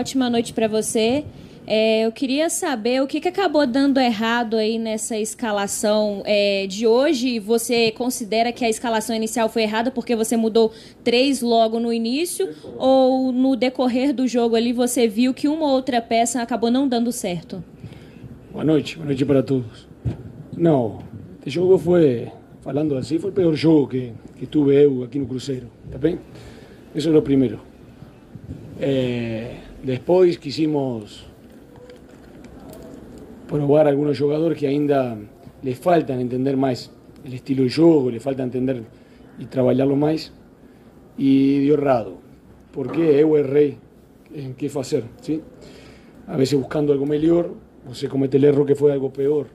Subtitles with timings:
[0.00, 1.24] ótima noite para você.
[1.66, 6.86] É, eu queria saber o que, que acabou dando errado aí nessa escalação é, de
[6.86, 7.38] hoje.
[7.38, 10.72] Você considera que a escalação inicial foi errada porque você mudou
[11.04, 12.48] três logo no início?
[12.76, 17.12] Ou no decorrer do jogo ali você viu que uma outra peça acabou não dando
[17.12, 17.62] certo?
[18.50, 19.86] Boa noite, boa noite para todos.
[20.56, 20.98] Não,
[21.40, 22.28] este jogo foi,
[22.62, 26.18] falando assim, foi o pior jogo que, que tuve eu aqui no Cruzeiro, tá bem?
[26.94, 27.60] Isso é o primeiro.
[28.80, 31.26] É, depois quisimos
[33.48, 35.16] probar algunos jugadores que ainda
[35.62, 36.90] les faltan entender más
[37.24, 38.82] el estilo de juego, les falta entender
[39.38, 40.32] y trabajarlo más.
[41.18, 42.18] Y dio errado.
[42.72, 43.76] Porque eu errei
[44.32, 45.42] en qué hacer, ¿sí?
[46.26, 47.54] A veces buscando algo mejor,
[47.92, 49.48] se comete el error que fue algo peor.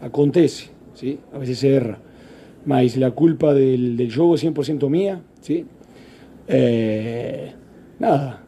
[0.00, 1.20] Acontece, ¿sí?
[1.32, 1.98] A veces se erra.
[2.64, 5.66] Mas la culpa del, del juego es 100% mía, ¿sí?
[6.48, 7.52] Eh,
[7.98, 8.43] nada.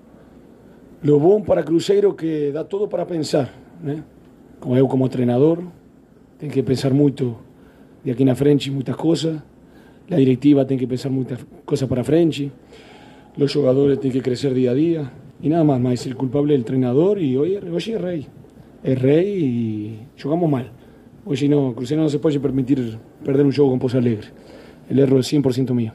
[1.07, 3.55] Lo bueno para Cruzeiro que da todo para pensar,
[3.87, 4.03] ¿eh?
[4.59, 5.62] como eu como treinador,
[6.37, 7.39] tenho que pensar muito
[8.03, 9.39] de aqui na frente muitas coisas,
[10.11, 12.51] a diretiva tem que pensar muitas coisas para frente,
[13.39, 16.59] os jogadores têm que crescer dia a dia, e nada mais, mas o culpable é
[16.59, 18.27] o treinador, e hoje, hoje é rei,
[18.83, 20.67] é rei e jogamos mal.
[21.25, 24.27] Hoje não, Cruzeiro não se pode permitir perder um jogo com Pouso Alegre.
[24.91, 25.93] O erro é 100% meu.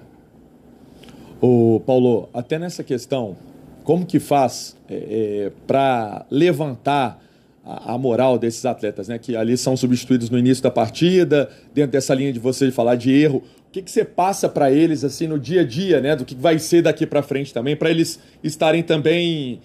[1.42, 3.36] O Paulo, até nessa questão,
[3.84, 7.22] como que faz é, é, para levantar
[7.64, 9.18] a, a, moral desses atletas, né?
[9.18, 13.12] Que ali são substituídos no início da partida, dentro dessa linha de você falar de
[13.12, 13.44] erro.
[13.68, 16.16] O que, que você passa para eles assim no dia a dia, né?
[16.16, 19.62] Do que vai ser daqui para frente também, para eles estarem também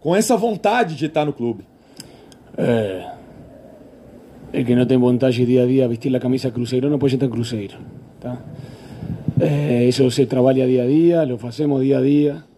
[0.00, 1.64] com essa vontade de estar no clube.
[2.56, 3.10] É,
[4.52, 7.26] el que não tem vontade dia a dia vestir a camisa Cruzeiro não pode estar
[7.26, 7.76] em Cruzeiro,
[8.20, 8.38] tá?
[9.40, 12.53] É, isso se trabalha dia a dia, lo fazemos dia a dia.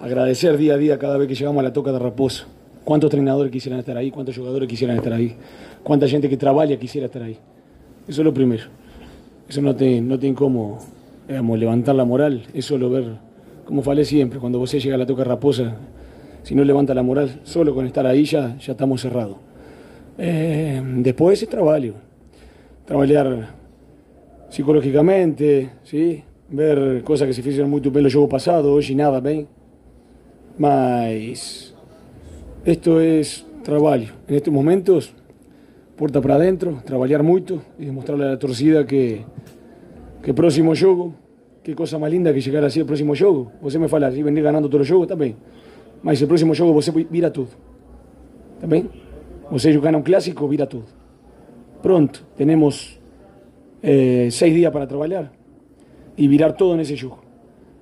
[0.00, 2.44] Agradecer dia a dia cada vez que chegamos a la toca de Raposo.
[2.84, 4.10] ¿Cuántos entrenadores quisieran estar ahí?
[4.10, 5.34] ¿Cuántos jugadores quisieran estar ahí?
[5.82, 7.38] ¿Cuánta gente que trabaja quisiera estar ahí?
[8.06, 8.64] Eso es lo primero.
[9.48, 10.78] Eso no tiene, no tiene cómo
[11.26, 12.42] digamos, levantar la moral.
[12.52, 13.16] Eso lo ver,
[13.64, 15.76] como falé siempre, cuando vos llega a la toca raposa,
[16.42, 19.38] si no levanta la moral, solo con estar ahí ya, ya estamos cerrados.
[20.18, 21.94] Eh, después es trabajo.
[22.84, 23.48] Trabajar
[24.50, 26.22] psicológicamente, ¿sí?
[26.48, 29.48] ver cosas que se hicieron muy bien el juego pasado, hoy nada, ¿ven?
[30.58, 31.74] Mas
[32.64, 34.14] esto es trabajo.
[34.28, 35.12] En estos momentos,
[35.96, 39.24] puerta para adentro, trabajar mucho y demostrarle a la torcida que,
[40.22, 41.14] que próximo juego,
[41.62, 43.52] qué cosa más linda que llegar así el próximo juego.
[43.60, 45.36] Você me fala, si venir ganando todos los juegos, también.
[46.02, 47.48] Mas el próximo juego você vira todo.
[48.60, 48.88] También.
[49.50, 50.84] Você gana un clásico, vira todo.
[51.82, 52.98] Pronto, tenemos
[53.82, 55.30] eh, seis días para trabajar
[56.16, 57.25] y virar todo en ese juego.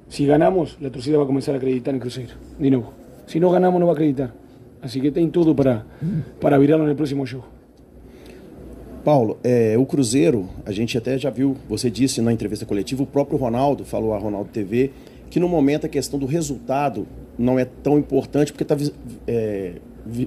[0.09, 2.92] Si ganamos, la torcida va a comenzar a acreditar en Cruzeiro, de nuevo.
[3.26, 4.34] Si no ganamos, no va a acreditar.
[4.82, 5.84] Assim que tem tudo para,
[6.41, 7.47] para virá-lo no próximo jogo.
[9.03, 13.06] Paulo, é, o Cruzeiro, a gente até já viu, você disse na entrevista coletiva, o
[13.06, 14.91] próprio Ronaldo falou a Ronaldo TV,
[15.31, 17.06] que no momento a questão do resultado
[17.38, 18.76] não é tão importante porque está
[19.26, 19.75] é,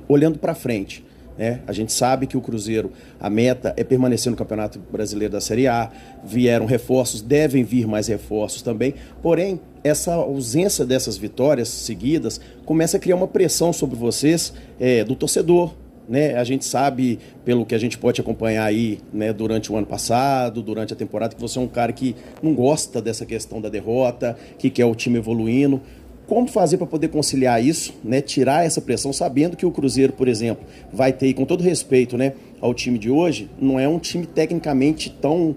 [0.08, 1.04] olhando para frente.
[1.38, 1.62] Né?
[1.68, 5.68] A gente sabe que o Cruzeiro, a meta é permanecer no Campeonato Brasileiro da Série
[5.68, 5.92] A,
[6.24, 13.00] vieram reforços, devem vir mais reforços também, porém, essa ausência dessas vitórias seguidas começa a
[13.00, 15.74] criar uma pressão sobre vocês é, do torcedor.
[16.08, 16.36] Né?
[16.36, 20.62] A gente sabe, pelo que a gente pode acompanhar aí né, durante o ano passado,
[20.62, 24.38] durante a temporada, que você é um cara que não gosta dessa questão da derrota,
[24.58, 25.82] que quer o time evoluindo.
[26.28, 30.28] Como fazer para poder conciliar isso, né, tirar essa pressão, sabendo que o Cruzeiro, por
[30.28, 34.26] exemplo, vai ter, com todo respeito né, ao time de hoje, não é um time
[34.26, 35.56] tecnicamente tão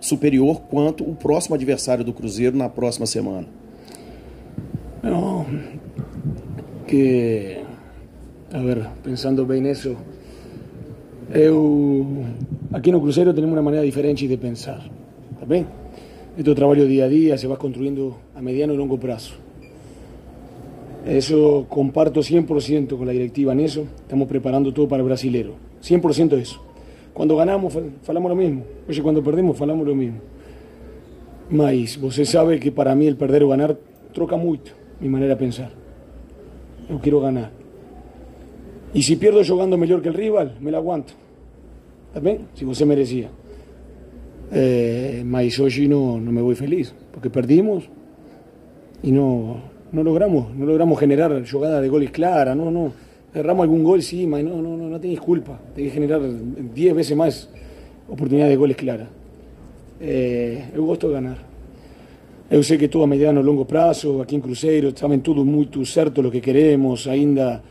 [0.00, 3.46] superior quanto o próximo adversário do Cruzeiro na próxima semana?
[5.02, 5.46] Não,
[6.86, 7.62] que,
[8.52, 9.96] a ver, pensando bem nisso,
[11.30, 12.26] eu,
[12.72, 14.86] aqui no Cruzeiro temos uma maneira diferente de pensar,
[15.40, 15.66] tá bem?
[16.36, 19.43] Este trabalho dia a dia se vai construindo a mediano e longo prazo.
[21.04, 23.82] Eso comparto 100% con la directiva en eso.
[23.96, 25.54] Estamos preparando todo para el brasilero.
[25.82, 26.62] 100% eso.
[27.12, 28.64] Cuando ganamos, falamos lo mismo.
[28.88, 30.18] Oye, cuando perdemos, falamos lo mismo.
[31.50, 33.76] Mas você sabe que para mí el perder o ganar
[34.12, 35.70] troca mucho mi manera de pensar.
[36.88, 37.50] Yo quiero ganar.
[38.94, 41.12] Y si pierdo jugando mejor que el rival, me la aguanto.
[42.14, 42.46] ¿También?
[42.54, 43.28] Si você merecía.
[44.52, 47.88] Eh, mas hoy no, no me voy feliz, porque perdimos
[49.02, 49.62] y no,
[49.94, 52.92] no logramos, no logramos generar jugada de goles clara, no, no.
[53.32, 55.58] Erramos algún gol, sí, no, no, no, no tenés culpa.
[55.74, 57.48] Tenés que generar 10 veces más
[58.08, 59.08] oportunidades de goles claras.
[60.00, 61.38] Eh, el gusto de ganar.
[62.50, 65.84] Eu sei que todo a mediano e longo prazo, aqui em Cruzeiro, saben tudo muito
[65.86, 67.62] certo o que queremos, ainda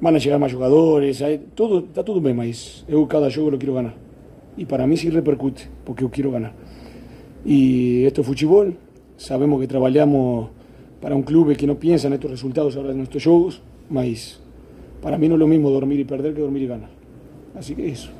[0.00, 3.58] van a chegar mais jogadores, aí, tudo, está tudo bem, mas eu cada jogo eu
[3.58, 3.94] quero ganhar.
[4.58, 6.54] E para mim sim repercute, porque eu quero ganhar.
[7.46, 8.70] E isto é futebol,
[9.16, 10.50] sabemos que trabalhamos
[11.02, 13.60] para um clube que não pensa nestes resultados agora nestes jogos,
[13.90, 14.40] mas
[15.02, 16.90] para mí no es lo mismo dormir y perder que dormir y ganar.
[17.56, 18.10] Así que eso.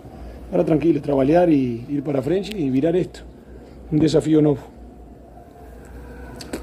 [0.50, 3.25] Ahora tranquilo, trabalhar e ir para frente e virar esto.
[3.90, 4.62] Um desafio novo.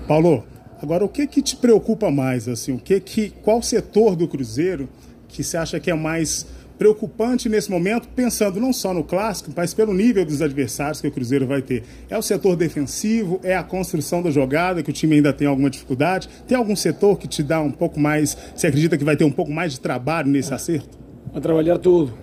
[0.07, 0.43] Paulo,
[0.81, 2.73] agora o que que te preocupa mais assim?
[2.73, 4.89] O que que qual setor do Cruzeiro
[5.29, 6.45] que você acha que é mais
[6.79, 11.11] preocupante nesse momento, pensando não só no clássico, mas pelo nível dos adversários que o
[11.11, 11.83] Cruzeiro vai ter.
[12.09, 15.69] É o setor defensivo, é a construção da jogada, que o time ainda tem alguma
[15.69, 16.29] dificuldade?
[16.47, 19.31] Tem algum setor que te dá um pouco mais, você acredita que vai ter um
[19.31, 20.97] pouco mais de trabalho nesse acerto?
[21.33, 22.13] A trabalhar tudo.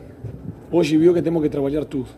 [0.72, 2.08] Hoje viu que temos que trabalhar tudo.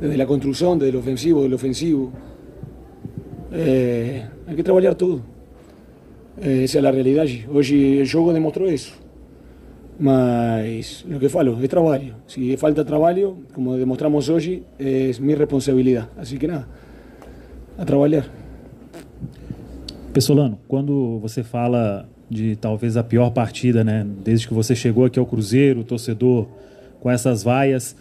[0.00, 2.12] Desde a construção, desde o ofensivo, do ofensivo.
[3.52, 5.24] É, hay que trabalhar tudo.
[6.40, 7.48] Essa é a realidade.
[7.48, 9.01] Hoje o jogo demonstrou isso.
[10.02, 12.02] Mas lo que falo es trabajo.
[12.26, 16.08] Si falta trabajo, como demostramos hoje, é minha responsabilidade.
[16.18, 16.66] Assim que nada,
[17.78, 18.26] a trabalhar.
[20.12, 25.20] Pessolano, quando você fala de talvez a pior partida, né, desde que você chegou aqui
[25.20, 26.48] ao Cruzeiro, o torcedor
[26.98, 27.94] com essas vaias,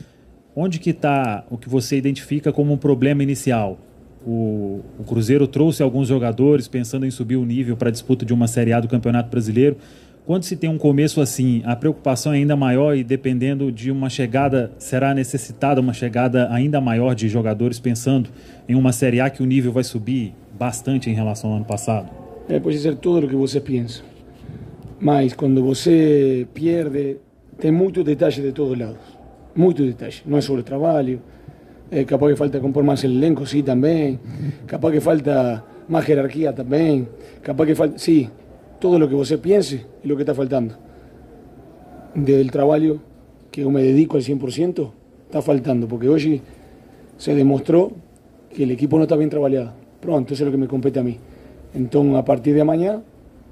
[0.55, 3.77] onde que está o que você identifica como um problema inicial?
[4.25, 8.33] O, o Cruzeiro trouxe alguns jogadores pensando em subir o nível para a disputa de
[8.33, 9.77] uma Série A do Campeonato Brasileiro,
[10.31, 14.09] quando se tem um começo assim, a preocupação é ainda maior e dependendo de uma
[14.09, 18.29] chegada, será necessitada uma chegada ainda maior de jogadores pensando
[18.65, 22.09] em uma Série A que o nível vai subir bastante em relação ao ano passado?
[22.47, 24.03] É, pode ser tudo o que você pensa.
[25.01, 27.17] Mas quando você perde,
[27.59, 29.01] tem muito detalhe de todos lados.
[29.53, 30.15] Muito detalhe.
[30.25, 31.21] Não é sobre trabalho.
[31.91, 34.17] É, capaz que falta compor mais elenco, sim, também.
[34.65, 37.05] Capaz que falta mais hierarquia também.
[37.43, 37.97] Capaz que falta.
[37.97, 38.29] Sim,
[38.81, 40.75] todo lo que você piense y lo que está faltando.
[42.13, 42.97] Desde el trabajo
[43.49, 44.91] que yo me dedico al 100%,
[45.27, 46.41] está faltando, porque hoy
[47.17, 47.93] se demostró
[48.53, 49.71] que el equipo no está bien trabajado.
[50.01, 51.17] Pronto, eso es lo que me compete a mí.
[51.73, 53.01] Entonces, a partir de mañana,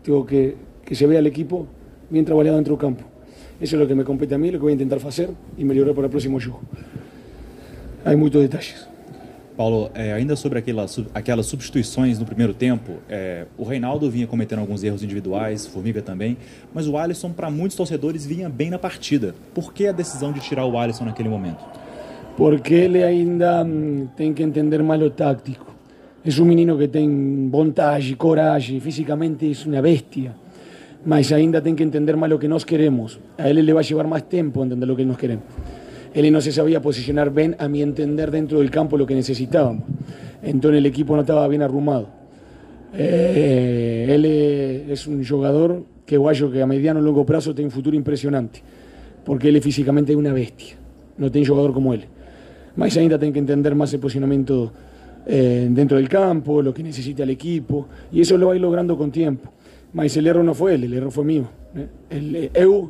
[0.03, 0.55] tengo que
[0.89, 1.67] que se vea el equipo
[2.09, 3.03] bien trabajado dentro del campo.
[3.61, 5.63] Eso es lo que me compete a mí, lo que voy a intentar hacer y
[5.63, 6.61] mejorar para el próximo juego.
[8.03, 8.88] Hay muchos detalles.
[9.59, 14.59] Paulo, é, ainda sobre aquelas, aquelas substituições no primeiro tempo, é, o Reinaldo vinha cometendo
[14.59, 16.37] alguns erros individuais, Formiga também,
[16.73, 19.35] mas o Alisson, para muitos torcedores, vinha bem na partida.
[19.53, 21.61] Por que a decisão de tirar o Alisson naquele momento?
[22.37, 25.75] Porque ele ainda hum, tem que entender mais o tático.
[26.23, 30.37] É um menino que tem vontade, coragem, fisicamente é uma bestia.
[31.05, 33.19] Mas ainda tem que entender mais o que nós queremos.
[33.37, 35.43] A ele le vai levar mais tempo entender o que nós queremos.
[36.13, 39.83] Él no se sabía posicionar bien, a mi entender, dentro del campo lo que necesitábamos.
[40.41, 42.07] Entonces el equipo no estaba bien arrumado.
[42.93, 44.25] Eh, él
[44.89, 48.61] es un jugador que guayo que a mediano y largo plazo tiene un futuro impresionante,
[49.23, 50.75] porque él es físicamente una bestia,
[51.17, 52.05] no tiene jugador como él.
[52.75, 54.71] Más ainda tiene que entender más el posicionamiento
[55.27, 58.61] eh, dentro del campo, lo que necesita el equipo, y eso lo va a ir
[58.61, 59.51] logrando con tiempo.
[59.93, 61.47] Más el error no fue él, el error fue mío.
[61.75, 61.87] ¿eh?
[62.09, 62.89] El, EU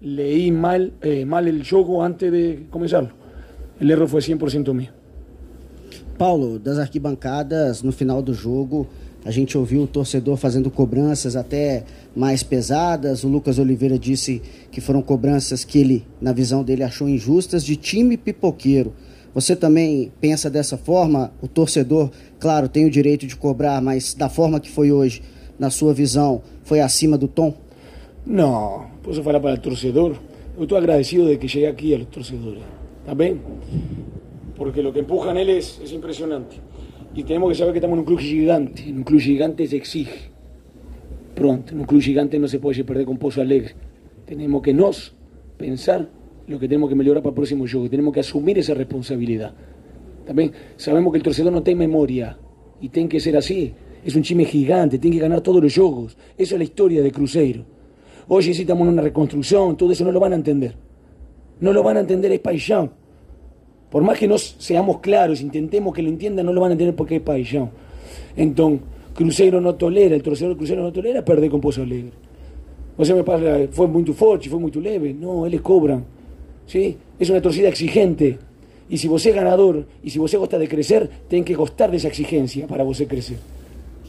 [0.00, 3.10] leí mal, eh, mal el jogo antes de começá-lo.
[3.80, 4.88] O erro foi 100% meu.
[6.18, 8.86] Paulo, das arquibancadas, no final do jogo,
[9.24, 13.24] a gente ouviu o torcedor fazendo cobranças até mais pesadas.
[13.24, 14.40] O Lucas Oliveira disse
[14.70, 18.94] que foram cobranças que ele, na visão dele, achou injustas de time pipoqueiro.
[19.34, 21.30] Você também pensa dessa forma?
[21.42, 25.20] O torcedor, claro, tem o direito de cobrar, mas da forma que foi hoje,
[25.58, 27.54] na sua visão, foi acima do tom?
[28.24, 30.16] Não, posso falar para o torcedor.
[30.56, 32.62] Eu estou agradecido de que cheguei aqui a los torcedores.
[33.00, 33.38] ¿Está bem?
[34.56, 36.56] Porque lo que empujan eles es impresionante.
[37.14, 38.82] Y tenemos que saber que estamos en un club gigante.
[38.82, 40.30] En un club gigante se exige.
[41.36, 43.74] Pronto, en un club gigante no se puede perder con Pozo Alegre.
[44.26, 45.14] Tenemos que nos
[45.56, 46.08] pensar
[46.48, 47.88] lo que tenemos que mejorar para el próximo juego.
[47.88, 49.54] Tenemos que asumir esa responsabilidad.
[50.26, 52.36] También sabemos que el torcedor no tiene memoria
[52.80, 53.72] y tiene que ser así.
[54.04, 56.16] Es un chime gigante, tiene que ganar todos los juegos.
[56.36, 57.75] Eso es la historia de Cruzeiro.
[58.28, 60.74] Hoy necesitamos una reconstrucción, todo eso no lo van a entender.
[61.60, 62.90] No lo van a entender, es paixão.
[63.90, 66.94] Por más que no seamos claros, intentemos que lo entiendan, no lo van a entender
[66.94, 67.70] porque es paixão.
[68.36, 68.80] Entonces,
[69.14, 72.12] Cruzeiro no tolera, el torcedor del Cruzeiro no tolera perder con Pozo Alegre.
[72.98, 75.14] O sea, me pasa, fue muy fuerte, fue muy leve.
[75.14, 76.04] No, eles cobran.
[76.66, 76.96] ¿sí?
[77.18, 78.38] Es una torcida exigente.
[78.88, 81.96] Y si vos es ganador, y si vos gusta de crecer, tienen que costar de
[81.96, 83.38] esa exigencia para vos crecer.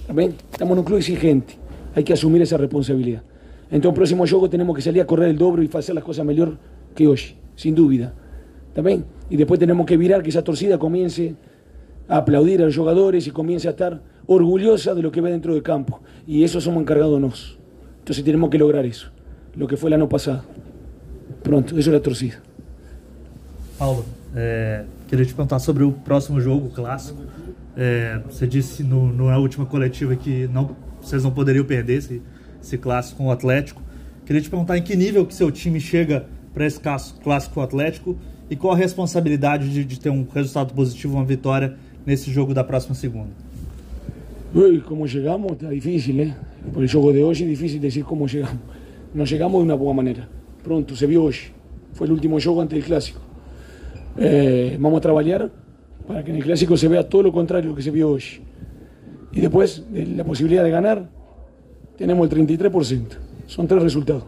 [0.05, 0.35] ¿También?
[0.51, 1.53] Estamos en un club exigente.
[1.95, 3.23] Hay que asumir esa responsabilidad.
[3.69, 6.25] Entonces, el próximo juego tenemos que salir a correr el doble y hacer las cosas
[6.25, 6.57] mejor
[6.95, 7.19] que hoy,
[7.55, 8.13] sin duda.
[8.73, 9.05] ¿También?
[9.29, 11.35] Y después tenemos que virar que esa torcida comience
[12.07, 15.53] a aplaudir a los jugadores y comience a estar orgullosa de lo que ve dentro
[15.53, 15.99] del campo.
[16.25, 17.57] Y eso somos encargados nosotros.
[17.99, 19.09] Entonces tenemos que lograr eso,
[19.55, 20.43] lo que fue el año pasado.
[21.43, 22.37] Pronto, isso é a torcida.
[23.77, 24.05] Paulo,
[24.35, 27.21] é, queria te perguntar sobre o próximo jogo, o clássico.
[27.75, 32.21] É, você disse no, na última coletiva que não, vocês não poderiam perder esse,
[32.61, 33.81] esse clássico com o Atlético.
[34.25, 37.63] Queria te perguntar em que nível que seu time chega para esse clássico com o
[37.63, 38.17] Atlético
[38.49, 42.63] e qual a responsabilidade de, de ter um resultado positivo, uma vitória nesse jogo da
[42.63, 43.29] próxima segunda.
[44.53, 45.51] Uy, ¿Cómo llegamos?
[45.51, 46.33] Está difícil, ¿eh?
[46.73, 48.59] Por el juego de hoy es difícil decir cómo llegamos.
[49.13, 50.27] Nos llegamos de una buena manera.
[50.63, 51.35] Pronto, se vio hoy.
[51.93, 53.19] Fue el último juego antes del clásico.
[54.17, 55.51] Eh, vamos a trabajar
[56.07, 58.23] para que en el clásico se vea todo lo contrario que se vio hoy.
[59.33, 61.09] Y después, de la posibilidad de ganar,
[61.97, 63.05] tenemos el 33%.
[63.47, 64.23] Son tres resultados.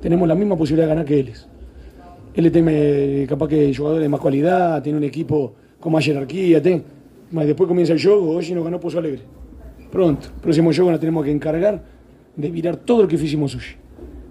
[0.00, 1.48] Tenemos la misma posibilidad de ganar que ellos.
[2.34, 6.62] Él tiene capaz que jugadores de más calidad, tiene un equipo con más jerarquía.
[6.62, 6.82] Tiene,
[7.30, 9.22] después comienza el juego, hoy nos ganó Pozo Alegre.
[9.90, 11.82] Pronto, próximo juego nos tenemos que encargar
[12.36, 13.62] de virar todo lo que hicimos hoy.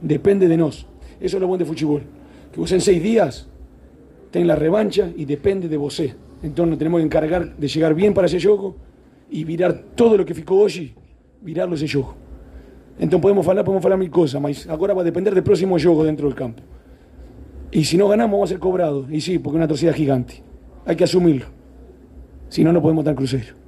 [0.01, 0.85] Depende de nos.
[1.19, 2.03] Eso es lo bueno de fútbol.
[2.51, 3.47] Que vos en seis días
[4.31, 5.99] ten la revancha y depende de vos.
[5.99, 8.75] Entonces nos tenemos que encargar de llegar bien para ese juego
[9.29, 10.93] y virar todo lo que ficó hoy,
[11.41, 12.28] virarlo ese juego.
[12.99, 16.03] Entonces podemos hablar, podemos hablar mil cosas, pero ahora va a depender del próximo juego
[16.03, 16.61] dentro del campo.
[17.71, 19.09] Y si no ganamos, vamos a ser cobrados.
[19.09, 20.43] Y sí, porque es una atrocidad gigante.
[20.85, 21.45] Hay que asumirlo.
[22.49, 23.58] Si no, no podemos estar crucero.